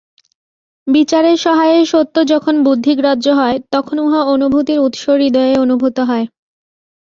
[0.87, 6.25] বিচারের সহায়ে সত্য যখন বুদ্ধিগ্রাহ্য হয়, তখন উহা অনুভূতির উৎস হৃদয়েই অনুভূত হয়।